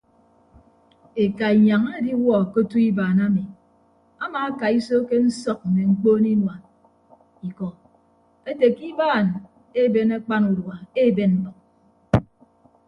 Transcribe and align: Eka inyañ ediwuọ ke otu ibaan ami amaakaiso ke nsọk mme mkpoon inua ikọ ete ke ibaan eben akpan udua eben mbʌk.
Eka 1.23 1.45
inyañ 1.57 1.83
ediwuọ 1.97 2.37
ke 2.51 2.57
otu 2.63 2.77
ibaan 2.89 3.17
ami 3.27 3.43
amaakaiso 4.23 4.95
ke 5.07 5.15
nsọk 5.27 5.59
mme 5.67 5.81
mkpoon 5.91 6.23
inua 6.33 6.55
ikọ 7.47 7.67
ete 8.49 8.67
ke 8.75 8.83
ibaan 8.91 9.27
eben 9.81 10.09
akpan 10.17 10.43
udua 10.51 10.75
eben 11.03 11.31
mbʌk. 11.41 11.55